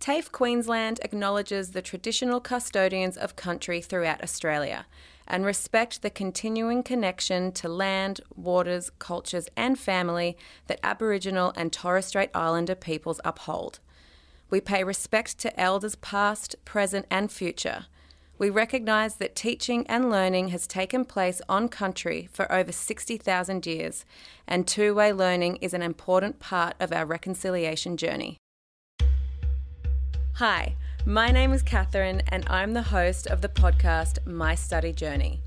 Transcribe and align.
TAFE 0.00 0.32
Queensland 0.32 0.98
acknowledges 1.02 1.72
the 1.72 1.82
traditional 1.82 2.40
custodians 2.40 3.18
of 3.18 3.36
country 3.36 3.82
throughout 3.82 4.22
Australia 4.22 4.86
and 5.28 5.44
respect 5.44 6.00
the 6.00 6.08
continuing 6.08 6.82
connection 6.82 7.52
to 7.52 7.68
land, 7.68 8.22
waters, 8.34 8.90
cultures, 8.98 9.46
and 9.58 9.78
family 9.78 10.38
that 10.68 10.80
Aboriginal 10.82 11.52
and 11.54 11.70
Torres 11.70 12.06
Strait 12.06 12.30
Islander 12.34 12.74
peoples 12.74 13.20
uphold. 13.26 13.78
We 14.48 14.62
pay 14.62 14.84
respect 14.84 15.38
to 15.40 15.60
elders 15.60 15.96
past, 15.96 16.56
present, 16.64 17.04
and 17.10 17.30
future. 17.30 17.84
We 18.38 18.48
recognise 18.48 19.16
that 19.16 19.36
teaching 19.36 19.86
and 19.86 20.10
learning 20.10 20.48
has 20.48 20.66
taken 20.66 21.04
place 21.04 21.42
on 21.46 21.68
country 21.68 22.26
for 22.32 22.50
over 22.50 22.72
60,000 22.72 23.66
years, 23.66 24.06
and 24.48 24.66
two 24.66 24.94
way 24.94 25.12
learning 25.12 25.56
is 25.56 25.74
an 25.74 25.82
important 25.82 26.40
part 26.40 26.74
of 26.80 26.90
our 26.90 27.04
reconciliation 27.04 27.98
journey. 27.98 28.39
Hi, 30.40 30.74
my 31.04 31.30
name 31.30 31.52
is 31.52 31.62
Catherine, 31.62 32.22
and 32.28 32.46
I'm 32.48 32.72
the 32.72 32.80
host 32.80 33.26
of 33.26 33.42
the 33.42 33.48
podcast 33.50 34.26
My 34.26 34.54
Study 34.54 34.90
Journey. 34.90 35.42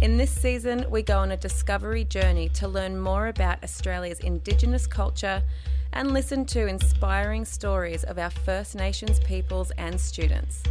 In 0.00 0.16
this 0.16 0.30
season, 0.30 0.86
we 0.88 1.02
go 1.02 1.18
on 1.18 1.32
a 1.32 1.36
discovery 1.36 2.04
journey 2.04 2.48
to 2.54 2.66
learn 2.66 2.98
more 2.98 3.26
about 3.26 3.62
Australia's 3.62 4.20
Indigenous 4.20 4.86
culture 4.86 5.42
and 5.92 6.14
listen 6.14 6.46
to 6.46 6.66
inspiring 6.66 7.44
stories 7.44 8.04
of 8.04 8.18
our 8.18 8.30
First 8.30 8.74
Nations 8.74 9.20
peoples 9.20 9.70
and 9.72 10.00
students. 10.00 10.62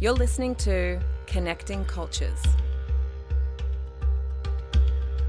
You're 0.00 0.14
listening 0.14 0.54
to 0.64 0.98
Connecting 1.26 1.84
Cultures. 1.84 2.42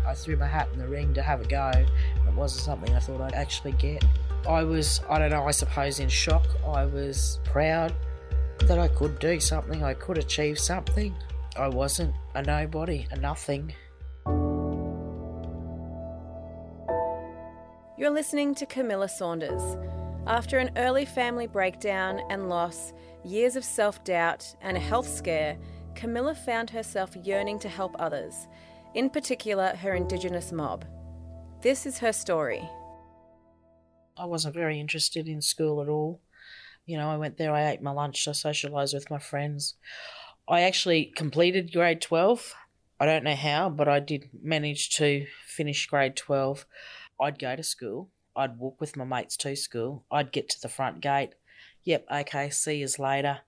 I 0.08 0.14
threw 0.14 0.38
my 0.38 0.48
hat 0.48 0.70
in 0.72 0.80
the 0.80 0.88
ring 0.88 1.14
to 1.16 1.22
have 1.22 1.42
a 1.42 1.46
go. 1.46 1.70
It 1.76 2.34
wasn't 2.34 2.64
something 2.64 2.96
I 2.96 3.00
thought 3.00 3.20
I'd 3.20 3.34
actually 3.34 3.74
get. 3.74 4.06
I 4.48 4.64
was, 4.64 5.02
I 5.10 5.20
don't 5.20 5.32
know, 5.32 5.48
I 5.48 5.52
suppose 5.52 6.00
in 6.00 6.10
shock. 6.10 6.46
I 6.66 6.86
was 6.86 7.40
proud 7.44 7.94
that 8.62 8.80
I 8.80 8.88
could 8.88 9.20
do 9.20 9.40
something, 9.40 9.84
I 9.84 9.94
could 9.94 10.18
achieve 10.18 10.60
something. 10.60 11.16
I 11.56 11.68
wasn't 11.68 12.14
a 12.36 12.42
nobody, 12.42 13.08
a 13.12 13.18
nothing. 13.18 13.74
You're 17.98 18.12
listening 18.12 18.56
to 18.56 18.66
Kamilla 18.66 19.10
Saunders. 19.10 19.78
After 20.26 20.58
an 20.58 20.72
early 20.78 21.06
family 21.06 21.48
breakdown 21.48 22.22
and 22.30 22.48
loss, 22.48 22.94
years 23.26 23.56
of 23.56 23.64
self 23.66 24.04
doubt, 24.04 24.56
and 24.62 24.78
a 24.78 24.80
health 24.80 25.08
scare, 25.08 25.58
Kamilla 25.96 26.36
found 26.36 26.70
herself 26.70 27.16
yearning 27.16 27.60
to 27.60 27.68
help 27.68 27.96
others, 28.00 28.48
in 28.94 29.10
particular 29.10 29.76
her 29.76 29.96
Indigenous 29.96 30.52
mob. 30.52 30.86
This 31.62 31.86
is 31.86 31.98
her 32.00 32.14
story. 32.14 32.70
I 34.20 34.26
wasn't 34.26 34.54
very 34.54 34.80
interested 34.80 35.30
in 35.30 35.42
school 35.42 35.82
at 35.82 35.88
all. 35.88 36.20
You 36.86 36.98
know, 36.98 37.10
I 37.10 37.18
went 37.18 37.38
there, 37.38 37.54
I 37.54 37.70
ate 37.70 37.82
my 37.82 37.92
lunch, 37.92 38.28
I 38.28 38.32
socialised 38.32 38.94
with 38.94 39.10
my 39.10 39.20
friends. 39.20 39.76
I 40.48 40.62
actually 40.62 41.06
completed 41.06 41.72
grade 41.72 42.02
12. 42.02 42.54
I 43.00 43.06
don't 43.06 43.24
know 43.24 43.36
how, 43.36 43.70
but 43.70 43.88
I 43.88 44.02
did 44.02 44.30
manage 44.44 44.90
to 44.98 45.26
finish 45.46 45.88
grade 45.88 46.18
12. 46.18 46.66
I'd 47.20 47.40
go 47.40 47.56
to 47.56 47.64
school. 47.64 48.10
I'd 48.36 48.58
walk 48.58 48.82
with 48.82 48.98
my 48.98 49.06
mates 49.06 49.38
to 49.38 49.56
school. 49.56 50.04
I'd 50.12 50.34
get 50.34 50.50
to 50.50 50.62
the 50.62 50.68
front 50.68 51.00
gate. 51.00 51.32
Yep, 51.84 52.06
okay, 52.12 52.50
see 52.50 52.78
you 52.78 52.88
later. 52.98 53.40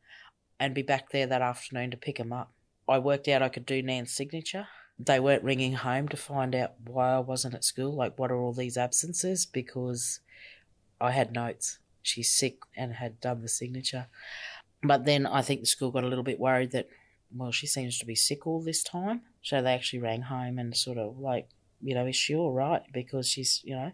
And 0.60 0.74
be 0.74 0.84
back 0.84 1.10
there 1.10 1.28
that 1.28 1.42
afternoon 1.42 1.92
to 1.92 1.98
pick 1.98 2.18
them 2.18 2.32
up. 2.32 2.52
I 2.88 3.00
worked 3.00 3.28
out 3.28 3.42
I 3.42 3.50
could 3.50 3.66
do 3.66 3.82
Nan's 3.82 4.14
signature. 4.14 4.68
They 5.00 5.20
weren't 5.20 5.44
ringing 5.44 5.74
home 5.74 6.08
to 6.10 6.18
find 6.18 6.54
out 6.54 6.74
why 6.86 7.14
I 7.14 7.20
wasn't 7.20 7.56
at 7.56 7.64
school. 7.64 7.94
Like, 7.94 8.18
what 8.20 8.32
are 8.32 8.40
all 8.40 8.54
these 8.54 8.78
absences? 8.78 9.46
Because 9.46 10.20
I 11.02 11.12
had 11.12 11.34
notes. 11.34 11.80
She's 12.04 12.30
sick 12.30 12.60
and 12.78 12.94
had 12.94 13.20
done 13.20 13.42
the 13.42 13.48
signature. 13.48 14.08
But 14.84 15.06
then 15.06 15.26
I 15.26 15.42
think 15.42 15.62
the 15.62 15.68
school 15.68 15.92
got 15.92 16.04
a 16.04 16.08
little 16.08 16.24
bit 16.24 16.40
worried 16.40 16.72
that, 16.72 16.88
well, 17.36 17.52
she 17.52 17.68
seems 17.68 17.98
to 18.00 18.06
be 18.06 18.16
sick 18.16 18.48
all 18.48 18.62
this 18.62 18.84
time. 18.84 19.22
So 19.42 19.62
they 19.62 19.74
actually 19.74 20.00
rang 20.00 20.24
home 20.24 20.60
and 20.60 20.76
sort 20.76 20.98
of 20.98 21.20
like, 21.20 21.48
you 21.82 21.96
know, 21.96 22.06
is 22.06 22.16
she 22.16 22.36
all 22.36 22.54
right? 22.54 22.82
Because 22.94 23.28
she's, 23.28 23.62
you 23.64 23.76
know. 23.76 23.92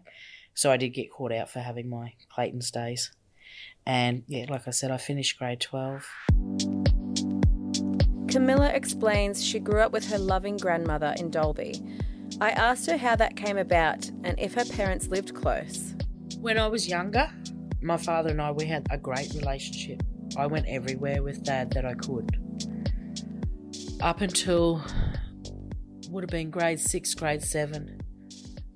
So 0.54 0.70
I 0.70 0.76
did 0.76 0.90
get 0.90 1.10
caught 1.10 1.32
out 1.32 1.50
for 1.50 1.60
having 1.60 1.88
my 1.88 2.14
Clayton's 2.28 2.70
days. 2.70 3.12
And 3.86 4.24
yeah, 4.26 4.46
like 4.48 4.66
I 4.66 4.70
said, 4.70 4.90
I 4.90 4.96
finished 4.96 5.38
grade 5.38 5.60
12. 5.60 6.06
Kamilla 8.26 8.74
explains 8.74 9.42
she 9.42 9.58
grew 9.58 9.80
up 9.80 9.92
with 9.92 10.10
her 10.10 10.18
loving 10.18 10.58
grandmother 10.58 11.14
in 11.18 11.30
Dalby. 11.30 11.80
I 12.40 12.50
asked 12.50 12.90
her 12.90 12.98
how 12.98 13.16
that 13.16 13.36
came 13.36 13.56
about 13.56 14.10
and 14.22 14.38
if 14.38 14.54
her 14.54 14.64
parents 14.66 15.08
lived 15.08 15.34
close. 15.34 15.94
When 16.40 16.56
I 16.56 16.68
was 16.68 16.88
younger, 16.88 17.28
my 17.82 17.96
father 17.96 18.30
and 18.30 18.40
I, 18.40 18.52
we 18.52 18.64
had 18.66 18.86
a 18.90 18.96
great 18.96 19.34
relationship. 19.34 20.04
I 20.36 20.46
went 20.46 20.66
everywhere 20.68 21.20
with 21.20 21.42
dad 21.42 21.72
that 21.72 21.84
I 21.84 21.94
could. 21.94 22.38
Up 24.00 24.20
until 24.20 24.80
would 26.08 26.22
have 26.22 26.30
been 26.30 26.50
grade 26.50 26.78
six, 26.78 27.12
grade 27.14 27.42
seven, 27.42 28.00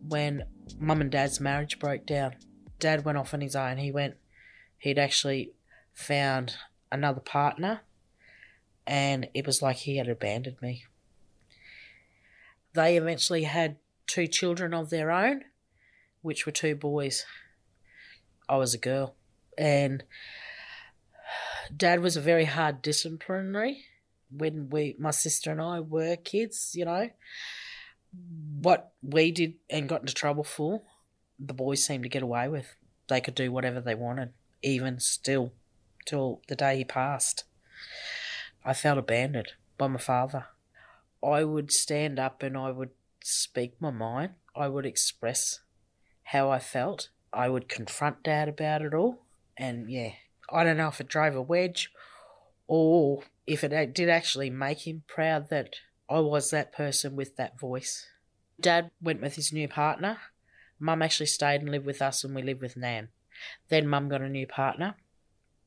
when 0.09 0.45
mum 0.81 1.01
and 1.01 1.11
dad's 1.11 1.39
marriage 1.39 1.79
broke 1.79 2.05
down. 2.05 2.35
Dad 2.81 3.05
went 3.05 3.17
off 3.17 3.33
on 3.33 3.41
his 3.41 3.55
own. 3.55 3.79
He 3.79 3.93
went, 3.93 4.17
he'd 4.79 4.99
actually 4.99 5.53
found 5.95 6.57
another 6.91 7.21
partner, 7.21 7.83
and 8.89 9.29
it 9.35 9.47
was 9.47 9.63
like 9.63 9.77
he 9.77 9.99
had 9.99 10.09
abandoned 10.09 10.61
me. 10.61 10.85
They 12.75 12.97
eventually 12.97 13.45
had 13.45 13.77
two 14.09 14.27
children 14.27 14.75
of 14.75 14.91
their 14.91 15.13
own, 15.13 15.43
which 16.23 16.45
were 16.45 16.53
two 16.53 16.75
boys. 16.75 17.25
I 18.53 18.57
was 18.57 18.75
a 18.75 18.79
girl. 18.79 19.15
And 19.57 20.05
dad 21.75 22.01
was 22.01 22.19
a 22.19 22.21
very 22.21 22.45
hard 22.45 22.83
disciplinary 22.83 23.87
when 24.31 24.69
we 24.69 24.95
my 24.99 25.11
sister 25.11 25.51
and 25.51 25.61
I 25.61 25.81
were 25.81 26.17
kids, 26.17 26.73
you 26.75 26.85
know. 26.85 27.09
What 28.61 28.93
we 29.03 29.33
did 29.33 29.55
and 29.71 29.89
got 29.89 30.03
into 30.03 30.13
trouble 30.13 30.45
for, 30.45 30.83
the 31.39 31.55
boys 31.55 31.83
seemed 31.83 32.03
to 32.03 32.11
get 32.11 32.23
away 32.23 32.47
with. 32.47 32.77
They 33.09 33.23
could 33.23 33.35
do 33.35 33.51
whatever 33.51 33.81
they 33.81 33.95
wanted, 33.95 34.35
even 34.63 35.01
still, 35.01 35.55
till 36.05 36.43
the 36.47 36.55
day 36.55 36.77
he 36.77 36.85
passed. 36.85 37.45
I 38.67 38.75
felt 38.75 38.99
abandoned 38.99 39.53
by 39.79 39.87
my 39.87 39.99
father. 39.99 40.45
I 41.25 41.45
would 41.45 41.73
stand 41.73 42.19
up 42.19 42.43
and 42.43 42.59
I 42.59 42.71
would 42.71 42.91
speak 43.25 43.81
my 43.81 43.91
mind. 43.91 44.33
I 44.55 44.69
would 44.69 44.85
express 44.85 45.61
how 46.25 46.51
I 46.51 46.59
felt. 46.59 47.09
I 47.33 47.49
would 47.49 47.69
confront 47.69 48.23
dad 48.23 48.49
about 48.49 48.83
it 48.83 48.95
all. 48.95 49.19
And 49.57 49.91
yeah, 49.91 50.13
I 50.51 50.65
don't 50.65 50.77
know 50.77 50.89
if 50.89 51.01
it 51.01 51.09
drove 51.09 51.35
a 51.35 51.43
wedge 51.43 51.91
or 52.67 53.23
if 53.47 53.65
it 53.65 53.95
did 53.95 54.09
actually 54.09 54.51
make 54.51 54.87
him 54.87 55.03
proud 55.07 55.49
that 55.51 55.77
I 56.09 56.21
was 56.21 56.51
that 56.51 56.73
person 56.73 57.17
with 57.17 57.37
that 57.37 57.59
voice. 57.59 58.07
Dad 58.61 58.91
went 59.01 59.21
with 59.21 59.37
his 59.37 59.53
new 59.53 59.69
partner. 59.69 60.19
Mum 60.79 61.03
actually 61.03 61.27
stayed 61.27 61.61
and 61.63 61.71
lived 61.71 61.87
with 61.87 62.03
us, 62.03 62.23
and 62.23 62.35
we 62.35 62.43
lived 62.43 62.61
with 62.61 62.77
Nan. 62.77 63.09
Then 63.69 63.89
Mum 63.89 64.09
got 64.09 64.21
a 64.21 64.29
new 64.29 64.47
partner. 64.47 64.95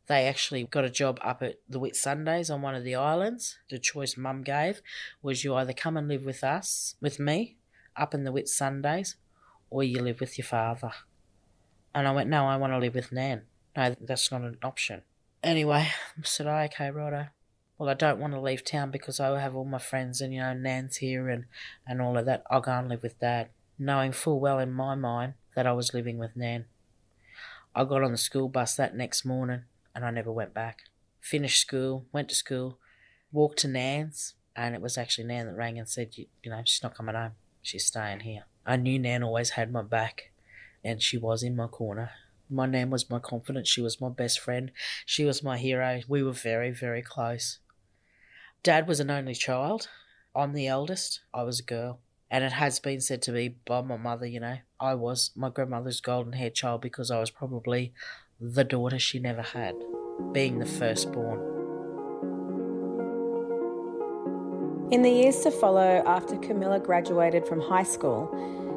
They 0.07 0.27
actually 0.27 0.65
got 0.65 0.85
a 0.85 0.89
job 0.89 1.19
up 1.23 1.41
at 1.41 1.55
the 1.67 1.79
Whitsundays 1.79 2.53
on 2.53 2.61
one 2.61 2.75
of 2.75 2.83
the 2.83 2.95
islands. 2.95 3.57
The 3.69 3.79
choice 3.79 4.17
Mum 4.17 4.43
gave 4.43 4.81
was 5.21 5.43
you 5.43 5.55
either 5.55 5.73
come 5.73 5.97
and 5.97 6.07
live 6.07 6.25
with 6.25 6.43
us, 6.43 6.95
with 7.01 7.19
me, 7.19 7.57
up 7.97 8.13
in 8.13 8.23
the 8.23 8.31
Whitsundays, 8.31 9.15
or 9.69 9.83
you 9.83 10.01
live 10.01 10.19
with 10.19 10.37
your 10.37 10.45
father. 10.45 10.91
And 11.95 12.09
I 12.09 12.11
went, 12.11 12.29
no, 12.29 12.45
I 12.45 12.57
want 12.57 12.73
to 12.73 12.77
live 12.77 12.93
with 12.93 13.13
Nan. 13.13 13.43
No, 13.75 13.95
that's 14.01 14.29
not 14.29 14.41
an 14.41 14.57
option. 14.61 15.03
Anyway, 15.41 15.87
I 16.17 16.21
said, 16.23 16.45
oh, 16.45 16.57
okay, 16.65 16.91
righto. 16.91 17.27
Well, 17.77 17.89
I 17.89 17.93
don't 17.93 18.19
want 18.19 18.33
to 18.33 18.41
leave 18.41 18.65
town 18.65 18.91
because 18.91 19.19
I 19.19 19.39
have 19.39 19.55
all 19.55 19.65
my 19.65 19.79
friends 19.79 20.19
and, 20.19 20.33
you 20.33 20.41
know, 20.41 20.53
Nan's 20.53 20.97
here 20.97 21.29
and, 21.29 21.45
and 21.87 22.01
all 22.01 22.17
of 22.17 22.25
that. 22.25 22.43
I'll 22.51 22.61
go 22.61 22.73
and 22.73 22.89
live 22.89 23.01
with 23.01 23.19
Dad, 23.19 23.49
knowing 23.79 24.11
full 24.11 24.41
well 24.41 24.59
in 24.59 24.73
my 24.73 24.95
mind 24.95 25.35
that 25.55 25.65
I 25.65 25.71
was 25.71 25.93
living 25.93 26.17
with 26.17 26.35
Nan. 26.35 26.65
I 27.73 27.85
got 27.85 28.03
on 28.03 28.11
the 28.11 28.17
school 28.17 28.49
bus 28.49 28.75
that 28.75 28.95
next 28.95 29.25
morning 29.25 29.63
and 29.93 30.05
I 30.05 30.11
never 30.11 30.31
went 30.31 30.53
back. 30.53 30.79
Finished 31.21 31.61
school, 31.61 32.05
went 32.11 32.29
to 32.29 32.35
school, 32.35 32.77
walked 33.31 33.59
to 33.59 33.67
Nan's, 33.67 34.35
and 34.55 34.75
it 34.75 34.81
was 34.81 34.97
actually 34.97 35.27
Nan 35.27 35.47
that 35.47 35.55
rang 35.55 35.79
and 35.79 35.87
said, 35.87 36.17
you, 36.17 36.25
you 36.43 36.51
know, 36.51 36.61
she's 36.65 36.83
not 36.83 36.95
coming 36.95 37.15
home. 37.15 37.31
She's 37.61 37.85
staying 37.85 38.21
here. 38.21 38.43
I 38.65 38.75
knew 38.75 38.99
Nan 38.99 39.23
always 39.23 39.51
had 39.51 39.71
my 39.71 39.81
back, 39.81 40.31
and 40.85 41.01
she 41.01 41.17
was 41.17 41.41
in 41.41 41.55
my 41.55 41.67
corner. 41.67 42.11
My 42.47 42.67
Nan 42.67 42.91
was 42.91 43.09
my 43.09 43.17
confidant. 43.17 43.65
She 43.65 43.81
was 43.81 43.99
my 43.99 44.09
best 44.09 44.39
friend. 44.39 44.71
She 45.05 45.25
was 45.25 45.41
my 45.41 45.57
hero. 45.57 46.01
We 46.07 46.21
were 46.21 46.31
very, 46.31 46.69
very 46.69 47.01
close. 47.01 47.57
Dad 48.61 48.87
was 48.87 48.99
an 48.99 49.09
only 49.09 49.33
child. 49.33 49.89
I'm 50.35 50.53
the 50.53 50.67
eldest. 50.67 51.21
I 51.33 51.41
was 51.41 51.59
a 51.59 51.63
girl. 51.63 51.99
And 52.29 52.43
it 52.43 52.51
has 52.51 52.79
been 52.79 53.01
said 53.01 53.21
to 53.23 53.31
me 53.31 53.55
by 53.65 53.81
my 53.81 53.97
mother, 53.97 54.27
you 54.27 54.39
know, 54.39 54.57
I 54.79 54.93
was 54.93 55.31
my 55.35 55.49
grandmother's 55.49 56.01
golden 56.01 56.33
haired 56.33 56.53
child 56.53 56.81
because 56.81 57.09
I 57.09 57.19
was 57.19 57.31
probably 57.31 57.93
the 58.39 58.63
daughter 58.63 58.99
she 58.99 59.19
never 59.19 59.41
had, 59.41 59.75
being 60.33 60.59
the 60.59 60.65
firstborn. 60.65 61.39
In 64.91 65.01
the 65.01 65.09
years 65.09 65.39
to 65.39 65.51
follow 65.51 66.03
after 66.05 66.35
Kamilla 66.35 66.83
graduated 66.83 67.47
from 67.47 67.59
high 67.59 67.83
school, 67.83 68.29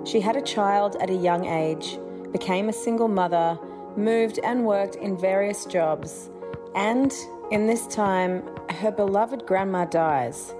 she 0.09 0.21
had 0.21 0.37
a 0.37 0.43
child 0.43 0.97
at 1.01 1.11
a 1.11 1.15
young 1.15 1.45
age, 1.45 1.99
became 2.33 2.69
a 2.69 2.73
single 2.73 3.09
mother, 3.09 3.59
moved 3.97 4.39
and 4.43 4.65
worked 4.65 4.97
in 4.97 5.19
various 5.19 5.67
jobs, 5.67 6.31
And 6.75 7.13
in 7.51 7.67
this 7.67 7.87
time, 7.87 8.43
her 8.71 8.91
beloved 8.91 9.47
grandma 9.47 9.85
dies. 9.85 10.55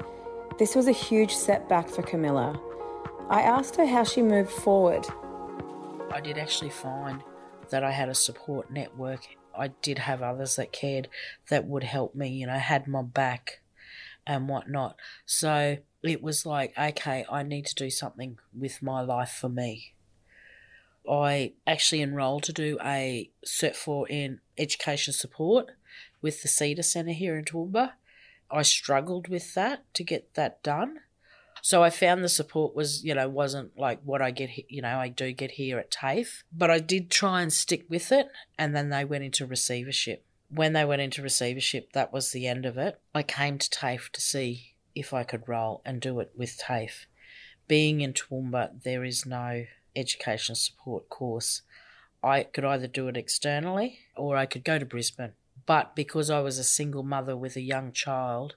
This 0.59 0.75
was 0.75 0.89
a 0.89 0.93
huge 0.93 1.33
setback 1.33 1.89
for 1.89 2.03
Kamilla. 2.03 2.61
I 3.31 3.43
asked 3.43 3.77
her 3.77 3.87
how 3.87 4.05
she 4.05 4.23
moved 4.23 4.51
forward. 4.51 5.07
I 6.11 6.21
did 6.21 6.39
actually 6.39 6.71
find 6.71 7.23
that 7.71 7.85
I 7.85 7.91
had 7.91 8.09
a 8.09 8.15
support 8.15 8.71
network. 8.71 9.21
I 9.57 9.69
did 9.69 9.99
have 9.99 10.23
others 10.23 10.57
that 10.57 10.73
cared 10.73 11.09
that 11.51 11.67
would 11.67 11.85
help 11.85 12.15
me, 12.15 12.29
you 12.29 12.47
know, 12.47 12.59
had 12.59 12.89
my 12.89 13.03
back 13.03 13.61
and 14.27 14.49
whatnot. 14.49 14.97
So 15.27 15.79
it 16.03 16.23
was 16.23 16.47
like, 16.47 16.73
okay, 16.79 17.25
I 17.31 17.43
need 17.43 17.67
to 17.67 17.75
do 17.75 17.91
something 17.91 18.39
with 18.57 18.83
my 18.83 19.01
life 19.01 19.31
for 19.31 19.49
me. 19.49 19.95
I 21.09 21.55
actually 21.67 22.03
enrolled 22.03 22.43
to 22.45 22.53
do 22.53 22.79
a 22.85 23.31
Cert 23.45 23.75
4 23.75 24.09
in 24.09 24.41
education 24.59 25.15
support 25.15 25.71
with 26.21 26.43
the 26.43 26.49
Cedar 26.49 26.83
Centre 26.83 27.13
here 27.13 27.37
in 27.37 27.45
Toowoomba. 27.45 27.93
I 28.51 28.63
struggled 28.63 29.29
with 29.29 29.55
that 29.55 29.83
to 29.95 30.05
get 30.05 30.35
that 30.35 30.63
done. 30.63 31.01
So 31.61 31.83
I 31.83 31.91
found 31.91 32.23
the 32.23 32.29
support 32.29 32.75
was, 32.75 33.05
you 33.05 33.15
know, 33.15 33.29
wasn't 33.29 33.77
like 33.77 34.01
what 34.05 34.23
I 34.23 34.31
get, 34.31 34.51
you 34.71 34.83
know, 34.83 34.99
I 34.99 35.09
do 35.09 35.33
get 35.33 35.53
here 35.53 35.79
at 35.79 35.91
TAFE, 35.91 36.45
but 36.53 36.71
I 36.71 36.79
did 36.79 37.11
try 37.11 37.43
and 37.43 37.53
stick 37.53 37.87
with 37.89 38.13
it. 38.13 38.29
And 38.59 38.77
then 38.77 38.91
they 38.91 39.05
went 39.05 39.25
into 39.25 39.47
receivership. 39.47 40.25
When 40.51 40.73
they 40.73 40.85
went 40.85 41.03
into 41.03 41.23
receivership, 41.23 41.93
that 41.93 42.13
was 42.13 42.31
the 42.31 42.47
end 42.47 42.65
of 42.65 42.79
it. 42.79 43.01
I 43.15 43.23
came 43.23 43.59
to 43.59 43.69
TAFE 43.69 44.11
to 44.13 44.21
see 44.21 44.75
if 44.99 45.15
I 45.15 45.23
could 45.23 45.49
roll 45.49 45.83
and 45.85 46.01
do 46.01 46.21
it 46.21 46.33
with 46.37 46.59
TAFE. 46.59 47.07
Being 47.67 48.01
in 48.01 48.13
Toowoomba, 48.13 48.83
there 48.83 49.05
is 49.05 49.27
no 49.27 49.67
education 49.95 50.55
support 50.55 51.09
course. 51.09 51.63
I 52.23 52.43
could 52.43 52.65
either 52.65 52.87
do 52.87 53.09
it 53.09 53.17
externally 53.17 54.01
or 54.17 54.37
I 54.37 54.47
could 54.47 54.65
go 54.65 54.79
to 54.79 54.85
Brisbane. 54.85 55.33
But 55.67 55.95
because 55.95 56.31
I 56.31 56.41
was 56.41 56.59
a 56.59 56.65
single 56.65 57.03
mother 57.03 57.37
with 57.37 57.57
a 57.57 57.61
young 57.61 57.93
child, 57.93 58.57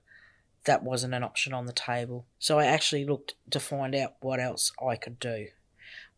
that 0.66 0.84
wasn't 0.84 1.14
an 1.14 1.24
option 1.24 1.54
on 1.54 1.66
the 1.66 1.74
table. 1.74 2.26
So 2.40 2.60
I 2.60 2.66
actually 2.66 3.06
looked 3.06 3.36
to 3.50 3.60
find 3.60 3.96
out 3.96 4.16
what 4.22 4.40
else 4.40 4.72
I 4.82 4.96
could 4.96 5.20
do, 5.20 5.48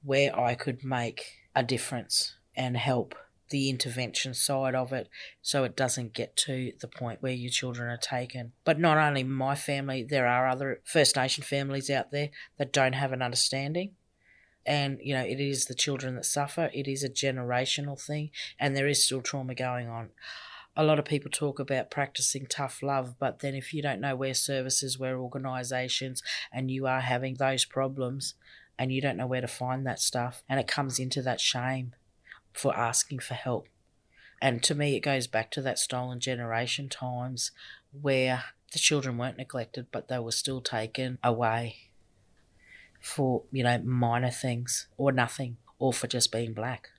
where 0.04 0.38
I 0.38 0.56
could 0.56 0.84
make 0.84 1.40
a 1.56 1.64
difference 1.64 2.36
and 2.56 2.78
help 2.78 3.16
the 3.50 3.70
intervention 3.70 4.34
side 4.34 4.76
of 4.76 4.92
it 4.94 5.10
so 5.42 5.64
it 5.64 5.76
doesn't 5.76 6.14
get 6.14 6.36
to 6.36 6.74
the 6.80 6.88
point 6.88 7.22
where 7.22 7.34
your 7.34 7.50
children 7.50 7.90
are 7.90 7.98
taken. 7.98 8.54
But 8.64 8.80
not 8.80 8.98
only 8.98 9.24
my 9.24 9.56
family, 9.56 10.04
there 10.04 10.28
are 10.28 10.48
other 10.48 10.82
First 10.84 11.16
Nation 11.16 11.44
families 11.44 11.90
out 11.90 12.12
there 12.12 12.30
that 12.58 12.74
don't 12.74 12.94
have 12.94 13.12
an 13.12 13.22
understanding. 13.22 13.92
And, 14.66 15.00
you 15.02 15.14
know, 15.14 15.24
it 15.24 15.42
is 15.42 15.66
the 15.66 15.76
children 15.76 16.16
that 16.16 16.26
suffer, 16.26 16.70
it 16.74 16.88
is 16.88 17.04
a 17.04 17.10
generational 17.10 18.00
thing, 18.00 18.32
and 18.58 18.76
there 18.76 18.88
is 18.88 19.04
still 19.04 19.22
trauma 19.22 19.56
going 19.56 19.90
on 19.90 20.12
a 20.76 20.84
lot 20.84 21.00
of 21.00 21.06
people 21.06 21.30
talk 21.30 21.60
about 21.60 21.92
practicing 21.92 22.48
tough 22.48 22.82
love, 22.82 23.16
but 23.20 23.40
then 23.40 23.54
if 23.54 23.74
you 23.74 23.82
don't 23.82 24.02
know 24.02 24.16
where 24.16 24.34
services, 24.34 24.98
where 24.98 25.18
organisations, 25.18 26.24
and 26.52 26.72
you 26.72 26.88
are 26.88 27.02
having 27.02 27.36
those 27.36 27.66
problems 27.66 28.34
and 28.78 28.92
you 28.92 29.02
don't 29.02 29.18
know 29.18 29.28
where 29.28 29.42
to 29.42 29.48
find 29.48 29.86
that 29.86 30.00
stuff, 30.00 30.42
and 30.50 30.60
it 30.60 30.68
comes 30.68 30.98
into 30.98 31.22
that 31.22 31.40
shame 31.40 31.94
for 32.54 32.76
asking 32.78 33.20
for 33.20 33.34
help. 33.34 33.68
And 34.42 34.62
to 34.64 34.76
me, 34.76 34.96
it 34.96 35.02
goes 35.02 35.28
back 35.28 35.52
to 35.52 35.62
that 35.62 35.80
stolen 35.80 36.20
generation 36.20 36.90
times 36.90 37.52
where 37.92 38.44
the 38.74 38.80
children 38.80 39.18
weren't 39.18 39.38
neglected, 39.38 39.88
but 39.92 40.08
they 40.08 40.20
were 40.20 40.32
still 40.32 40.62
taken 40.62 41.18
away 41.24 41.78
for, 43.00 43.44
you 43.52 43.64
know, 43.64 43.78
minor 43.80 44.32
things 44.32 44.88
or 44.98 45.12
nothing, 45.12 45.58
or 45.80 45.94
for 45.94 46.08
just 46.08 46.32
being 46.32 46.54
black. 46.54 46.90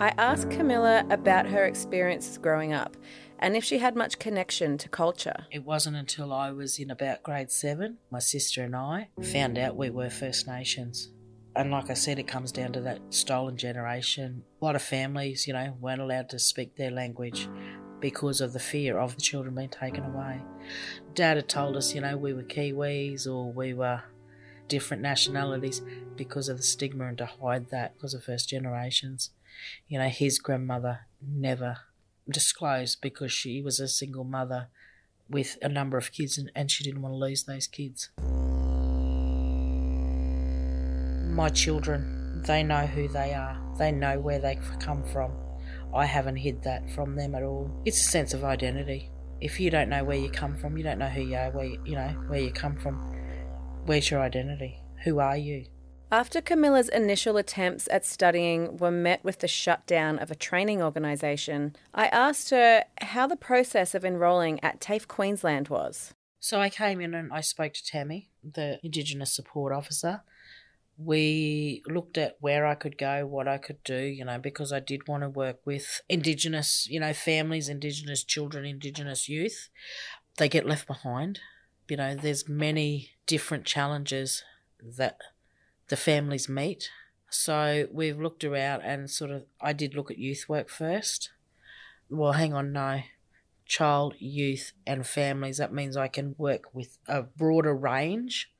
I 0.00 0.12
asked 0.18 0.48
Kamilla 0.48 1.10
about 1.12 1.46
her 1.46 1.64
experiences 1.64 2.36
growing 2.36 2.72
up 2.72 2.96
and 3.38 3.56
if 3.56 3.64
she 3.64 3.78
had 3.78 3.94
much 3.94 4.18
connection 4.18 4.76
to 4.78 4.88
culture. 4.88 5.46
It 5.50 5.64
wasn't 5.64 5.96
until 5.96 6.32
I 6.32 6.50
was 6.50 6.78
in 6.78 6.90
about 6.90 7.22
grade 7.22 7.50
seven, 7.50 7.98
my 8.10 8.18
sister 8.18 8.62
and 8.62 8.74
I 8.74 9.08
found 9.22 9.58
out 9.58 9.76
we 9.76 9.90
were 9.90 10.10
First 10.10 10.46
Nations. 10.46 11.10
And 11.56 11.70
like 11.70 11.88
I 11.88 11.94
said, 11.94 12.18
it 12.18 12.26
comes 12.26 12.50
down 12.50 12.72
to 12.72 12.80
that 12.80 13.00
stolen 13.10 13.56
generation. 13.56 14.44
A 14.60 14.64
lot 14.64 14.74
of 14.74 14.82
families, 14.82 15.46
you 15.46 15.52
know, 15.52 15.76
weren't 15.80 16.00
allowed 16.00 16.28
to 16.30 16.38
speak 16.38 16.76
their 16.76 16.90
language 16.90 17.48
because 18.00 18.40
of 18.40 18.52
the 18.52 18.58
fear 18.58 18.98
of 18.98 19.14
the 19.14 19.20
children 19.20 19.54
being 19.54 19.68
taken 19.68 20.04
away. 20.04 20.40
Dad 21.14 21.36
had 21.36 21.48
told 21.48 21.76
us, 21.76 21.94
you 21.94 22.00
know, 22.00 22.16
we 22.16 22.32
were 22.32 22.42
Kiwis 22.42 23.26
or 23.26 23.52
we 23.52 23.72
were 23.72 24.02
different 24.68 25.02
nationalities 25.02 25.80
because 26.16 26.48
of 26.48 26.56
the 26.56 26.62
stigma 26.62 27.06
and 27.06 27.18
to 27.18 27.26
hide 27.26 27.70
that 27.70 27.94
because 27.94 28.14
of 28.14 28.24
first 28.24 28.48
generations. 28.48 29.30
You 29.88 29.98
know, 29.98 30.08
his 30.08 30.38
grandmother 30.38 31.06
never 31.22 31.78
disclosed 32.28 33.00
because 33.00 33.32
she 33.32 33.62
was 33.62 33.78
a 33.78 33.88
single 33.88 34.24
mother 34.24 34.68
with 35.28 35.56
a 35.62 35.68
number 35.68 35.96
of 35.96 36.12
kids 36.12 36.36
and, 36.36 36.50
and 36.54 36.70
she 36.70 36.84
didn't 36.84 37.02
want 37.02 37.12
to 37.12 37.18
lose 37.18 37.44
those 37.44 37.66
kids. 37.66 38.10
My 41.34 41.48
children, 41.48 42.42
they 42.46 42.62
know 42.62 42.86
who 42.86 43.08
they 43.08 43.34
are, 43.34 43.60
they 43.76 43.90
know 43.90 44.20
where 44.20 44.38
they 44.38 44.56
come 44.78 45.02
from. 45.02 45.32
I 45.92 46.06
haven't 46.06 46.36
hid 46.36 46.62
that 46.62 46.88
from 46.92 47.16
them 47.16 47.34
at 47.34 47.42
all. 47.42 47.68
It's 47.84 47.98
a 47.98 48.08
sense 48.08 48.34
of 48.34 48.44
identity. 48.44 49.10
If 49.40 49.58
you 49.58 49.68
don't 49.68 49.88
know 49.88 50.04
where 50.04 50.16
you 50.16 50.30
come 50.30 50.56
from, 50.56 50.76
you 50.76 50.84
don't 50.84 51.00
know 51.00 51.08
who 51.08 51.22
you 51.22 51.34
are, 51.34 51.50
where 51.50 51.64
you, 51.64 51.82
you 51.84 51.96
know 51.96 52.14
where 52.28 52.38
you 52.38 52.52
come 52.52 52.76
from. 52.76 53.00
Where's 53.84 54.12
your 54.12 54.20
identity? 54.20 54.78
Who 55.02 55.18
are 55.18 55.36
you? 55.36 55.64
After 56.12 56.40
Kamilla's 56.40 56.88
initial 56.88 57.36
attempts 57.36 57.88
at 57.90 58.06
studying 58.06 58.76
were 58.76 58.92
met 58.92 59.24
with 59.24 59.40
the 59.40 59.48
shutdown 59.48 60.20
of 60.20 60.30
a 60.30 60.36
training 60.36 60.80
organisation, 60.80 61.74
I 61.92 62.06
asked 62.06 62.50
her 62.50 62.84
how 63.00 63.26
the 63.26 63.34
process 63.34 63.92
of 63.96 64.04
enrolling 64.04 64.62
at 64.62 64.80
TAFE 64.80 65.08
Queensland 65.08 65.68
was. 65.68 66.14
So 66.38 66.60
I 66.60 66.70
came 66.70 67.00
in 67.00 67.12
and 67.12 67.32
I 67.32 67.40
spoke 67.40 67.72
to 67.72 67.84
Tammy, 67.84 68.30
the 68.44 68.78
Indigenous 68.84 69.34
Support 69.34 69.72
Officer. 69.72 70.22
We 70.96 71.82
looked 71.88 72.16
at 72.18 72.36
where 72.40 72.64
I 72.64 72.76
could 72.76 72.96
go, 72.96 73.26
what 73.26 73.48
I 73.48 73.58
could 73.58 73.82
do, 73.82 74.00
you 74.00 74.24
know, 74.24 74.38
because 74.38 74.72
I 74.72 74.80
did 74.80 75.08
want 75.08 75.22
to 75.24 75.28
work 75.28 75.58
with 75.64 76.00
Indigenous, 76.08 76.86
you 76.88 77.00
know, 77.00 77.12
families, 77.12 77.68
Indigenous 77.68 78.22
children, 78.22 78.64
Indigenous 78.64 79.28
youth. 79.28 79.70
They 80.36 80.48
get 80.48 80.66
left 80.66 80.86
behind. 80.86 81.40
You 81.88 81.96
know, 81.96 82.14
there's 82.14 82.48
many 82.48 83.10
different 83.26 83.64
challenges 83.64 84.44
that 84.80 85.18
the 85.88 85.96
families 85.96 86.48
meet. 86.48 86.90
So 87.28 87.88
we've 87.92 88.20
looked 88.20 88.44
around 88.44 88.82
and 88.82 89.10
sort 89.10 89.32
of, 89.32 89.44
I 89.60 89.72
did 89.72 89.94
look 89.94 90.10
at 90.10 90.18
youth 90.18 90.44
work 90.48 90.70
first. 90.70 91.30
Well, 92.08 92.32
hang 92.32 92.54
on, 92.54 92.72
no. 92.72 93.02
Child, 93.66 94.14
youth, 94.18 94.72
and 94.86 95.04
families. 95.06 95.58
That 95.58 95.72
means 95.72 95.96
I 95.96 96.08
can 96.08 96.36
work 96.38 96.72
with 96.72 96.98
a 97.08 97.22
broader 97.22 97.74
range. 97.74 98.52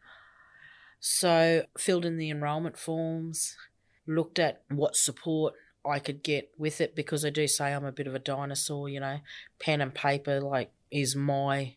So, 1.07 1.67
filled 1.77 2.07
in 2.07 2.17
the 2.17 2.31
enrolment 2.31 2.79
forms, 2.79 3.59
looked 4.07 4.39
at 4.39 4.63
what 4.71 4.97
support 4.97 5.53
I 5.85 5.99
could 5.99 6.23
get 6.23 6.53
with 6.57 6.81
it 6.81 6.97
because 6.97 7.27
I 7.27 7.29
do 7.29 7.47
say 7.47 7.75
I'm 7.75 7.85
a 7.85 7.93
bit 7.93 8.07
of 8.07 8.15
a 8.15 8.19
dinosaur, 8.19 8.89
you 8.89 9.01
know, 9.01 9.19
pen 9.59 9.83
and 9.83 9.93
paper 9.93 10.41
like 10.41 10.71
is 10.91 11.15
my 11.15 11.75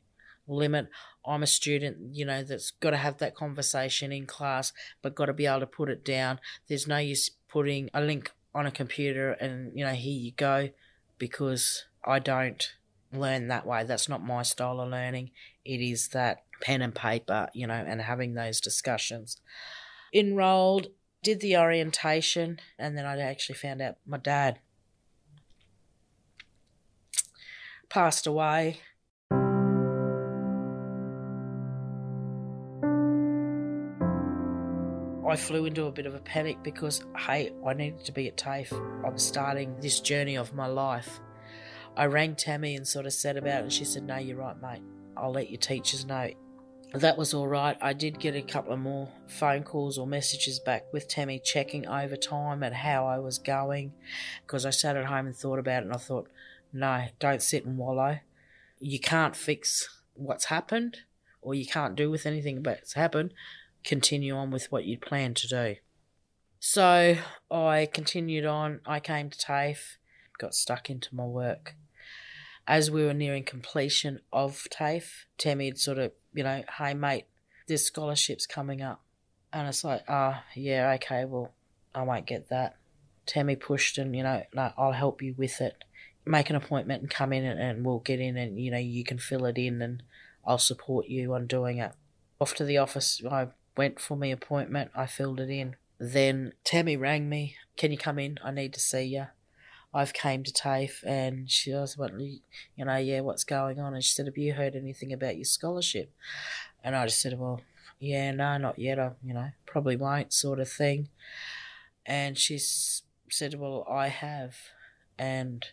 limit. 0.47 0.87
I'm 1.25 1.43
a 1.43 1.47
student, 1.47 2.15
you 2.15 2.23
know, 2.23 2.41
that's 2.41 2.71
got 2.71 2.91
to 2.91 2.97
have 2.97 3.17
that 3.17 3.35
conversation 3.35 4.13
in 4.13 4.27
class, 4.27 4.71
but 5.01 5.13
got 5.13 5.25
to 5.25 5.33
be 5.33 5.45
able 5.45 5.59
to 5.59 5.67
put 5.67 5.89
it 5.89 6.05
down. 6.05 6.39
There's 6.69 6.87
no 6.87 6.99
use 6.99 7.29
putting 7.49 7.89
a 7.93 7.99
link 7.99 8.31
on 8.55 8.65
a 8.65 8.71
computer 8.71 9.31
and, 9.31 9.77
you 9.77 9.83
know, 9.83 9.91
here 9.91 10.21
you 10.21 10.31
go, 10.31 10.69
because 11.17 11.83
I 12.05 12.19
don't 12.19 12.65
learn 13.11 13.49
that 13.49 13.67
way. 13.67 13.83
That's 13.83 14.07
not 14.07 14.23
my 14.23 14.43
style 14.43 14.79
of 14.79 14.89
learning. 14.89 15.31
It 15.65 15.81
is 15.81 16.07
that 16.13 16.43
pen 16.61 16.81
and 16.81 16.93
paper, 16.93 17.49
you 17.53 17.67
know, 17.67 17.73
and 17.73 18.01
having 18.01 18.33
those 18.33 18.61
discussions. 18.61 19.39
Enrolled, 20.13 20.87
did 21.23 21.41
the 21.41 21.57
orientation, 21.57 22.59
and 22.77 22.97
then 22.97 23.05
I 23.05 23.19
actually 23.19 23.55
found 23.55 23.81
out 23.81 23.97
my 24.05 24.17
dad 24.17 24.59
passed 27.89 28.27
away 28.27 28.81
I 35.27 35.35
flew 35.35 35.65
into 35.65 35.85
a 35.85 35.91
bit 35.91 36.05
of 36.05 36.15
a 36.15 36.19
panic 36.19 36.63
because, 36.63 37.03
hey, 37.17 37.51
I 37.65 37.73
needed 37.73 38.05
to 38.05 38.13
be 38.13 38.29
at 38.29 38.37
TAFE. 38.37 38.71
I'm 39.05 39.17
starting 39.17 39.75
this 39.81 39.99
journey 39.99 40.37
of 40.37 40.53
my 40.53 40.67
life. 40.67 41.19
I 41.97 42.05
rang 42.05 42.35
Tammy 42.35 42.75
and 42.75 42.87
sort 42.87 43.05
of 43.05 43.11
said 43.11 43.35
about 43.35 43.59
it, 43.59 43.63
and 43.63 43.73
she 43.73 43.83
said, 43.83 44.03
No, 44.03 44.15
you're 44.17 44.37
right, 44.37 44.55
mate. 44.61 44.81
I'll 45.17 45.33
let 45.33 45.49
your 45.49 45.59
teachers 45.59 46.05
know. 46.05 46.29
That 46.93 47.17
was 47.17 47.33
all 47.33 47.47
right. 47.47 47.77
I 47.81 47.93
did 47.93 48.19
get 48.19 48.35
a 48.35 48.41
couple 48.41 48.73
of 48.73 48.79
more 48.79 49.09
phone 49.27 49.63
calls 49.63 49.97
or 49.97 50.07
messages 50.07 50.59
back 50.59 50.91
with 50.93 51.07
Tammy 51.07 51.39
checking 51.39 51.85
over 51.87 52.15
time 52.15 52.63
at 52.63 52.73
how 52.73 53.05
I 53.05 53.19
was 53.19 53.37
going 53.37 53.93
because 54.45 54.65
I 54.65 54.69
sat 54.69 54.95
at 54.95 55.05
home 55.05 55.27
and 55.27 55.35
thought 55.35 55.59
about 55.59 55.83
it 55.83 55.85
and 55.85 55.93
I 55.93 55.97
thought, 55.97 56.27
no, 56.71 57.05
don't 57.19 57.41
sit 57.41 57.65
and 57.65 57.77
wallow. 57.77 58.19
You 58.79 58.99
can't 58.99 59.35
fix 59.35 59.89
what's 60.13 60.45
happened 60.45 60.99
or 61.41 61.53
you 61.53 61.65
can't 61.65 61.95
do 61.95 62.09
with 62.09 62.25
anything 62.25 62.63
that's 62.63 62.93
happened 62.93 63.33
continue 63.87 64.35
on 64.35 64.51
with 64.51 64.71
what 64.71 64.85
you'd 64.85 65.01
planned 65.01 65.37
to 65.37 65.47
do. 65.47 65.75
So 66.59 67.17
I 67.49 67.87
continued 67.91 68.45
on. 68.45 68.81
I 68.85 68.99
came 68.99 69.29
to 69.29 69.37
TAFE, 69.37 69.97
got 70.37 70.53
stuck 70.53 70.89
into 70.89 71.15
my 71.15 71.25
work. 71.25 71.75
As 72.67 72.91
we 72.91 73.05
were 73.05 73.13
nearing 73.13 73.43
completion 73.43 74.19
of 74.33 74.67
TAFE, 74.69 75.25
Tammy 75.37 75.67
had 75.67 75.79
sort 75.79 75.97
of, 75.97 76.11
you 76.33 76.43
know, 76.43 76.63
hey 76.77 76.93
mate, 76.93 77.25
there's 77.67 77.85
scholarships 77.85 78.45
coming 78.45 78.81
up. 78.81 79.01
And 79.53 79.67
it's 79.69 79.85
like, 79.85 80.03
ah, 80.09 80.43
oh, 80.43 80.51
yeah, 80.53 80.91
okay, 80.95 81.23
well, 81.23 81.53
I 81.95 82.03
won't 82.03 82.25
get 82.25 82.49
that. 82.49 82.75
Tammy 83.25 83.55
pushed 83.55 83.97
and, 83.97 84.15
you 84.15 84.23
know, 84.23 84.43
like, 84.53 84.73
I'll 84.77 84.91
help 84.91 85.21
you 85.21 85.33
with 85.37 85.61
it. 85.61 85.83
Make 86.25 86.49
an 86.49 86.57
appointment 86.57 87.01
and 87.01 87.09
come 87.09 87.31
in 87.31 87.45
and, 87.45 87.59
and 87.59 87.85
we'll 87.85 87.99
get 87.99 88.19
in 88.19 88.35
and, 88.35 88.59
you 88.59 88.71
know, 88.71 88.77
you 88.77 89.05
can 89.05 89.17
fill 89.17 89.45
it 89.45 89.57
in 89.57 89.81
and 89.81 90.03
I'll 90.45 90.57
support 90.57 91.07
you 91.07 91.33
on 91.33 91.47
doing 91.47 91.77
it. 91.77 91.93
Off 92.39 92.53
to 92.55 92.65
the 92.65 92.77
office, 92.77 93.21
I 93.29 93.47
went 93.77 93.99
for 93.99 94.17
my 94.17 94.27
appointment, 94.27 94.91
I 94.93 95.05
filled 95.05 95.39
it 95.39 95.49
in. 95.49 95.77
Then 95.99 96.53
Tammy 96.65 96.97
rang 96.97 97.29
me, 97.29 97.55
can 97.77 97.91
you 97.91 97.97
come 97.97 98.19
in? 98.19 98.37
I 98.43 98.51
need 98.51 98.73
to 98.73 98.79
see 98.79 99.03
you. 99.03 99.27
I've 99.97 100.13
came 100.13 100.43
to 100.43 100.53
TAFE 100.53 101.03
and 101.07 101.49
she 101.49 101.73
was 101.73 101.97
like, 101.97 102.11
you 102.19 102.85
know, 102.85 102.97
yeah, 102.97 103.21
what's 103.21 103.43
going 103.43 103.79
on? 103.79 103.95
And 103.95 104.03
she 104.03 104.13
said, 104.13 104.27
have 104.27 104.37
you 104.37 104.53
heard 104.53 104.75
anything 104.75 105.11
about 105.11 105.37
your 105.37 105.45
scholarship? 105.45 106.13
And 106.83 106.95
I 106.95 107.05
just 107.05 107.19
said, 107.19 107.39
well, 107.39 107.61
yeah, 107.99 108.29
no, 108.29 108.59
not 108.59 108.77
yet. 108.77 108.99
I, 108.99 109.13
you 109.23 109.33
know, 109.33 109.49
probably 109.65 109.95
won't, 109.95 110.33
sort 110.33 110.59
of 110.59 110.69
thing. 110.69 111.09
And 112.05 112.37
she 112.37 112.59
said, 112.59 113.55
well, 113.55 113.87
I 113.89 114.09
have. 114.09 114.55
And 115.17 115.65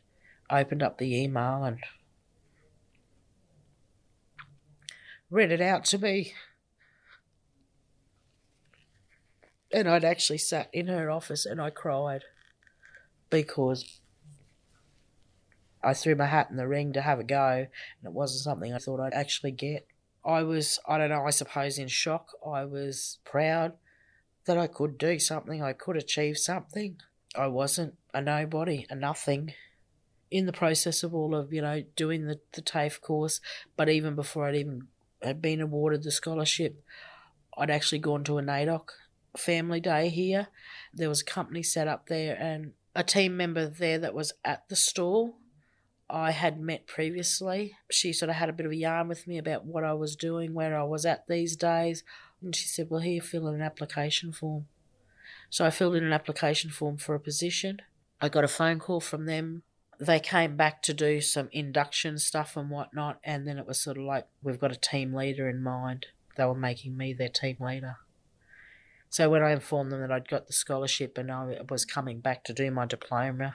opened 0.50 0.83
up 0.83 0.97
the 0.97 1.14
email 1.14 1.62
and 1.62 1.81
read 5.28 5.52
it 5.52 5.61
out 5.61 5.85
to 5.85 5.99
me. 5.99 6.33
And 9.71 9.87
I'd 9.87 10.02
actually 10.02 10.38
sat 10.38 10.71
in 10.73 10.87
her 10.87 11.11
office 11.11 11.45
and 11.45 11.61
I 11.61 11.69
cried 11.69 12.25
because 13.28 14.00
I 15.84 15.94
threw 15.94 16.14
my 16.14 16.26
hat 16.26 16.48
in 16.50 16.56
the 16.56 16.66
ring 16.66 16.92
to 16.94 17.02
have 17.02 17.18
a 17.18 17.24
go, 17.24 17.66
and 17.66 18.04
it 18.04 18.12
wasn't 18.12 18.42
something 18.42 18.72
I 18.72 18.78
thought 18.78 19.00
I'd 19.00 19.12
actually 19.12 19.52
get. 19.52 19.86
I 20.24 20.42
was, 20.42 20.78
I 20.88 20.98
don't 20.98 21.10
know, 21.10 21.26
I 21.26 21.30
suppose 21.30 21.78
in 21.78 21.88
shock. 21.88 22.30
I 22.46 22.64
was 22.64 23.18
proud 23.24 23.74
that 24.46 24.58
I 24.58 24.66
could 24.66 24.98
do 24.98 25.18
something, 25.18 25.62
I 25.62 25.72
could 25.72 25.96
achieve 25.96 26.38
something. 26.38 26.96
I 27.36 27.48
wasn't 27.48 27.94
a 28.12 28.20
nobody, 28.20 28.86
a 28.88 28.94
nothing. 28.94 29.54
In 30.30 30.46
the 30.46 30.52
process 30.52 31.02
of 31.02 31.14
all 31.14 31.34
of, 31.34 31.52
you 31.52 31.62
know, 31.62 31.82
doing 31.96 32.26
the, 32.26 32.40
the 32.52 32.62
TAFE 32.62 33.00
course, 33.00 33.40
but 33.76 33.88
even 33.88 34.14
before 34.14 34.46
I'd 34.46 34.56
even 34.56 34.88
had 35.22 35.40
been 35.40 35.60
awarded 35.60 36.02
the 36.02 36.10
scholarship, 36.10 36.82
I'd 37.56 37.70
actually 37.70 38.00
gone 38.00 38.24
to 38.24 38.38
a 38.38 38.42
NAIDOC 38.42 38.88
family 39.36 39.80
day 39.80 40.08
here. 40.08 40.48
There 40.92 41.08
was 41.08 41.20
a 41.20 41.24
company 41.24 41.62
set 41.62 41.88
up 41.88 42.08
there 42.08 42.36
and 42.36 42.72
a 42.94 43.02
team 43.02 43.36
member 43.36 43.66
there 43.66 43.98
that 43.98 44.14
was 44.14 44.32
at 44.44 44.68
the 44.68 44.76
stall 44.76 45.36
I 46.08 46.32
had 46.32 46.61
met 46.61 46.87
previously. 46.87 47.76
She 47.90 48.12
sort 48.12 48.28
of 48.28 48.37
had 48.37 48.49
a 48.49 48.52
bit 48.52 48.66
of 48.66 48.73
a 48.73 48.76
yarn 48.76 49.08
with 49.08 49.26
me 49.26 49.38
about 49.38 49.64
what 49.64 49.84
I 49.84 49.94
was 49.94 50.16
doing, 50.16 50.52
where 50.52 50.78
I 50.78 50.84
was 50.84 51.06
at 51.06 51.26
these 51.26 51.56
days. 51.56 52.04
And 52.42 52.54
she 52.54 52.68
said, 52.68 52.88
Well, 52.90 53.00
here, 53.00 53.23
fill 53.23 53.49
in 53.49 53.54
an 53.54 53.62
application 53.62 54.32
form. 54.32 54.66
So 55.49 55.64
I 55.64 55.70
filled 55.70 55.96
in 55.96 56.04
an 56.04 56.12
application 56.12 56.70
form 56.70 56.99
for 56.99 57.14
a 57.14 57.20
position. 57.20 57.80
I 58.20 58.28
got 58.28 58.44
a 58.44 58.49
phone 58.49 58.78
call 58.78 59.00
from 59.00 59.26
them. 59.26 59.62
They 59.99 60.20
came 60.20 60.56
back 60.56 60.82
to 60.82 60.94
do 60.94 61.20
some 61.20 61.49
induction 61.52 62.18
stuff 62.18 62.56
and 62.56 62.68
whatnot. 62.68 63.20
And 63.25 63.46
then 63.46 63.58
it 63.58 63.66
was 63.66 63.80
sort 63.80 63.96
of 63.96 64.04
like, 64.04 64.26
We've 64.42 64.61
got 64.61 64.73
a 64.73 64.76
team 64.76 65.14
leader 65.14 65.49
in 65.49 65.62
mind. 65.62 66.06
They 66.37 66.44
were 66.44 66.54
making 66.54 66.96
me 66.96 67.14
their 67.14 67.28
team 67.28 67.56
leader. 67.61 67.96
So 69.08 69.30
when 69.30 69.42
I 69.44 69.52
informed 69.52 69.92
them 69.92 70.00
that 70.00 70.11
I'd 70.11 70.28
got 70.28 70.49
the 70.49 70.52
scholarship 70.52 71.16
and 71.16 71.30
I 71.30 71.61
was 71.70 71.84
coming 71.84 72.18
back 72.18 72.42
to 72.44 72.52
do 72.52 72.70
my 72.73 72.84
diploma, 72.84 73.54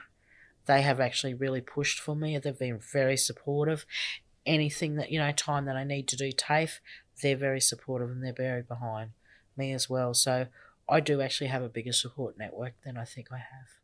they 0.66 0.82
have 0.82 1.00
actually 1.00 1.34
really 1.34 1.60
pushed 1.60 2.00
for 2.00 2.14
me. 2.14 2.38
They've 2.38 2.58
been 2.58 2.78
very 2.78 3.16
supportive. 3.16 3.86
Anything 4.46 4.96
that, 4.96 5.10
you 5.10 5.18
know, 5.18 5.32
time 5.32 5.66
that 5.66 5.76
I 5.76 5.84
need 5.84 6.08
to 6.08 6.16
do 6.16 6.32
TAFE, 6.32 6.80
they're 7.22 7.36
very 7.36 7.60
supportive 7.60 8.10
and 8.10 8.24
they're 8.24 8.32
very 8.32 8.62
behind 8.62 9.10
me 9.56 9.72
as 9.72 9.90
well. 9.90 10.14
So 10.14 10.46
I 10.88 11.00
do 11.00 11.20
actually 11.20 11.48
have 11.48 11.62
a 11.62 11.68
bigger 11.68 11.92
support 11.92 12.38
network 12.38 12.74
than 12.84 12.96
I 12.96 13.04
think 13.04 13.28
I 13.30 13.38
have. 13.38 13.80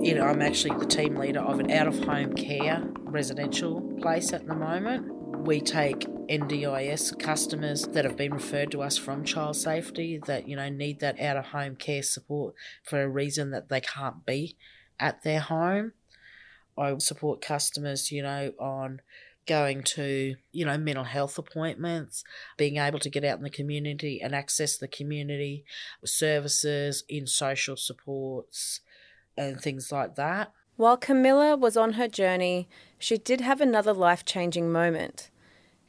You 0.00 0.14
know, 0.14 0.24
I'm 0.24 0.42
actually 0.42 0.78
the 0.78 0.86
team 0.86 1.16
leader 1.16 1.40
of 1.40 1.58
an 1.58 1.70
out 1.72 1.88
of 1.88 1.98
home 2.04 2.32
care 2.34 2.82
residential 3.04 3.80
place 4.00 4.32
at 4.32 4.46
the 4.46 4.54
moment. 4.54 5.10
We 5.40 5.60
take 5.60 6.06
NDIS 6.28 7.18
customers 7.18 7.84
that 7.88 8.04
have 8.04 8.16
been 8.16 8.34
referred 8.34 8.70
to 8.72 8.82
us 8.82 8.98
from 8.98 9.24
child 9.24 9.56
safety 9.56 10.20
that 10.26 10.48
you 10.48 10.56
know 10.56 10.68
need 10.68 11.00
that 11.00 11.20
out 11.20 11.36
of 11.36 11.46
home 11.46 11.76
care 11.76 12.02
support 12.02 12.54
for 12.82 13.02
a 13.02 13.08
reason 13.08 13.50
that 13.50 13.68
they 13.68 13.80
can't 13.80 14.26
be 14.26 14.56
at 15.00 15.22
their 15.22 15.40
home. 15.40 15.92
I 16.76 16.96
support 16.98 17.40
customers, 17.40 18.12
you 18.12 18.22
know, 18.22 18.52
on 18.58 19.00
going 19.46 19.82
to, 19.82 20.36
you 20.52 20.64
know, 20.64 20.78
mental 20.78 21.04
health 21.04 21.38
appointments, 21.38 22.22
being 22.56 22.76
able 22.76 22.98
to 23.00 23.10
get 23.10 23.24
out 23.24 23.38
in 23.38 23.42
the 23.42 23.50
community 23.50 24.20
and 24.22 24.34
access 24.34 24.76
the 24.76 24.86
community 24.86 25.64
services 26.04 27.02
in 27.08 27.26
social 27.26 27.76
supports 27.76 28.80
and 29.36 29.60
things 29.60 29.90
like 29.90 30.14
that. 30.16 30.52
While 30.76 30.98
Kamilla 30.98 31.58
was 31.58 31.76
on 31.76 31.94
her 31.94 32.06
journey, 32.06 32.68
she 32.98 33.18
did 33.18 33.40
have 33.40 33.60
another 33.60 33.92
life 33.92 34.24
changing 34.24 34.70
moment. 34.70 35.30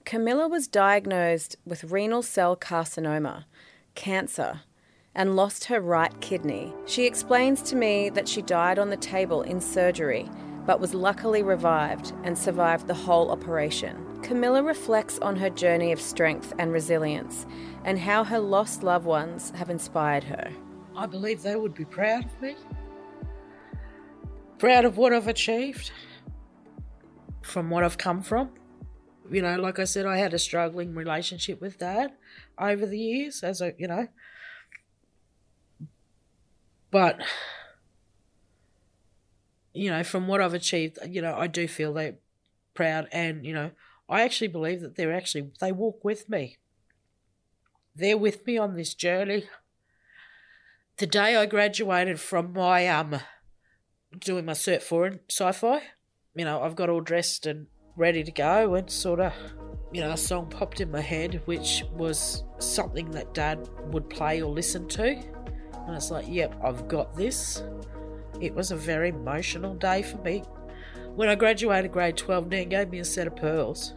Kamilla 0.09 0.49
was 0.49 0.67
diagnosed 0.67 1.55
with 1.65 1.83
renal 1.83 2.23
cell 2.23 2.57
carcinoma, 2.57 3.45
cancer, 3.93 4.61
and 5.13 5.35
lost 5.35 5.65
her 5.65 5.79
right 5.79 6.19
kidney. 6.19 6.73
She 6.87 7.05
explains 7.05 7.61
to 7.61 7.75
me 7.75 8.09
that 8.09 8.27
she 8.27 8.41
died 8.41 8.79
on 8.79 8.89
the 8.89 8.97
table 8.97 9.43
in 9.43 9.61
surgery, 9.61 10.27
but 10.65 10.79
was 10.79 10.95
luckily 10.95 11.43
revived 11.43 12.13
and 12.23 12.35
survived 12.35 12.87
the 12.87 12.93
whole 12.95 13.29
operation. 13.29 14.03
Kamilla 14.23 14.65
reflects 14.65 15.19
on 15.19 15.35
her 15.35 15.51
journey 15.51 15.91
of 15.91 16.01
strength 16.01 16.53
and 16.57 16.71
resilience 16.71 17.45
and 17.85 17.99
how 17.99 18.23
her 18.23 18.39
lost 18.39 18.81
loved 18.81 19.05
ones 19.05 19.51
have 19.51 19.69
inspired 19.69 20.23
her. 20.23 20.51
I 20.95 21.05
believe 21.05 21.43
they 21.43 21.55
would 21.55 21.75
be 21.75 21.85
proud 21.85 22.25
of 22.25 22.41
me, 22.41 22.55
proud 24.57 24.85
of 24.85 24.97
what 24.97 25.13
I've 25.13 25.27
achieved, 25.27 25.91
from 27.43 27.69
what 27.69 27.83
I've 27.83 27.99
come 27.99 28.23
from 28.23 28.49
you 29.31 29.41
know, 29.41 29.55
like 29.57 29.79
I 29.79 29.83
said, 29.83 30.05
I 30.05 30.17
had 30.17 30.33
a 30.33 30.39
struggling 30.39 30.95
relationship 30.95 31.61
with 31.61 31.79
dad 31.79 32.13
over 32.57 32.85
the 32.85 32.99
years, 32.99 33.43
as 33.43 33.61
a, 33.61 33.73
you 33.77 33.87
know. 33.87 34.07
But, 36.91 37.21
you 39.73 39.91
know, 39.91 40.03
from 40.03 40.27
what 40.27 40.41
I've 40.41 40.53
achieved, 40.53 40.97
you 41.07 41.21
know, 41.21 41.35
I 41.35 41.47
do 41.47 41.67
feel 41.67 41.93
they 41.93 42.15
proud 42.73 43.07
and, 43.11 43.45
you 43.45 43.53
know, 43.53 43.71
I 44.07 44.21
actually 44.21 44.47
believe 44.47 44.81
that 44.81 44.95
they're 44.95 45.13
actually, 45.13 45.51
they 45.59 45.71
walk 45.71 46.03
with 46.03 46.29
me. 46.29 46.57
They're 47.95 48.17
with 48.17 48.45
me 48.47 48.57
on 48.57 48.73
this 48.73 48.93
journey. 48.93 49.45
The 50.97 51.05
day 51.05 51.35
I 51.35 51.45
graduated 51.45 52.19
from 52.19 52.53
my, 52.53 52.87
um, 52.87 53.19
doing 54.17 54.45
my 54.45 54.53
cert 54.53 54.81
for 54.81 55.05
in 55.05 55.19
sci-fi, 55.29 55.81
you 56.35 56.45
know, 56.45 56.63
I've 56.63 56.75
got 56.75 56.89
all 56.89 57.01
dressed 57.01 57.45
and 57.45 57.67
ready 57.99 58.23
to 58.23 58.31
go 58.31 58.75
and 58.75 58.89
sort 58.89 59.19
of 59.19 59.33
you 59.91 59.99
know 59.99 60.11
a 60.11 60.17
song 60.17 60.47
popped 60.49 60.79
in 60.79 60.89
my 60.89 61.01
head 61.01 61.41
which 61.45 61.83
was 61.91 62.45
something 62.59 63.11
that 63.11 63.33
dad 63.33 63.67
would 63.87 64.09
play 64.09 64.41
or 64.41 64.49
listen 64.49 64.87
to. 64.87 65.07
And 65.85 65.95
it's 65.95 66.09
like 66.09 66.25
yep 66.27 66.55
i've 66.63 66.87
got 66.87 67.15
this. 67.15 67.61
It 68.39 68.55
was 68.55 68.71
a 68.71 68.75
very 68.77 69.09
emotional 69.09 69.75
day 69.75 70.01
for 70.01 70.17
me. 70.19 70.43
When 71.15 71.27
i 71.27 71.35
graduated 71.35 71.91
grade 71.91 72.15
12 72.15 72.47
Nan 72.47 72.69
gave 72.69 72.89
me 72.89 72.99
a 72.99 73.05
set 73.05 73.27
of 73.27 73.35
pearls 73.35 73.95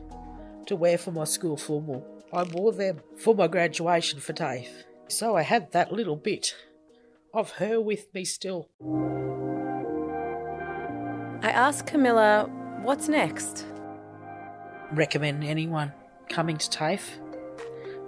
to 0.66 0.75
wear 0.75 0.99
for 0.99 1.12
my 1.12 1.25
school 1.25 1.56
formal. 1.56 2.04
I 2.32 2.42
wore 2.42 2.73
them 2.73 3.00
for 3.18 3.35
my 3.35 3.47
graduation 3.47 4.18
for 4.18 4.32
Dave. 4.32 4.85
so 5.06 5.37
i 5.37 5.42
had 5.42 5.71
that 5.73 5.92
little 5.92 6.16
bit 6.16 6.56
of 7.35 7.52
her 7.52 7.80
with 7.80 8.12
me 8.12 8.25
still. 8.25 8.68
I 11.44 11.50
asked 11.50 11.87
Kamilla 11.87 12.49
what's 12.82 13.09
next 13.09 13.66
recommend 14.92 15.44
anyone 15.44 15.92
coming 16.28 16.56
to 16.56 16.70
TAFE 16.70 17.18